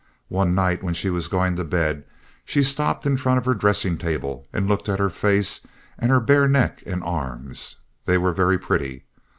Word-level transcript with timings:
One 0.29 0.55
night, 0.55 0.81
when 0.81 0.95
she 0.95 1.11
was 1.11 1.27
going 1.27 1.55
to 1.57 1.63
bed, 1.63 2.05
she 2.43 2.63
stopped 2.63 3.05
in 3.05 3.17
front 3.17 3.37
of 3.37 3.45
her 3.45 3.53
dressing 3.53 3.99
table 3.99 4.47
and 4.51 4.67
looked 4.67 4.89
at 4.89 4.97
her 4.97 5.11
face 5.11 5.61
and 5.99 6.09
her 6.09 6.19
bare 6.19 6.47
neck 6.47 6.81
and 6.87 7.03
arms. 7.03 7.75
They 8.05 8.17
were 8.17 8.31
very 8.33 8.57
pretty. 8.57 9.03